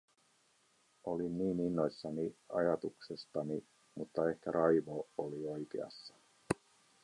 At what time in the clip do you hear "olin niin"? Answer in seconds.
1.03-1.59